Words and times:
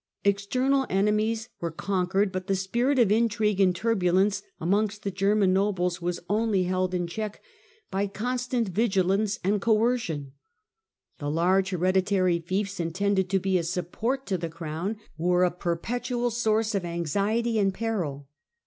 External 0.25 0.87
enemies 0.89 1.49
were 1.59 1.69
conquered, 1.69 2.31
but 2.31 2.47
the 2.47 2.55
spirit 2.55 2.97
of 2.97 3.11
intrigue 3.11 3.59
and 3.61 3.75
turbulence 3.75 4.41
amongst 4.59 5.03
the 5.03 5.11
German 5.11 5.53
nobles 5.53 6.01
was 6.01 6.19
only 6.27 6.63
held 6.63 6.95
in 6.95 7.05
check 7.05 7.39
by 7.91 8.07
constant 8.07 8.67
vigilance 8.69 9.37
and 9.43 9.61
coercion. 9.61 10.31
The 11.19 11.29
large 11.29 11.69
hereditary 11.69 12.39
fiefs 12.39 12.79
intended 12.79 13.29
to 13.29 13.37
be 13.37 13.59
a 13.59 13.63
support 13.63 14.25
to 14.25 14.39
the 14.39 14.49
crown, 14.49 14.97
were 15.19 15.43
a 15.43 15.51
perpetual 15.51 16.31
source 16.31 16.73
of 16.73 16.83
anxiety 16.83 17.59
and 17.59 17.71
peril. 17.71 18.27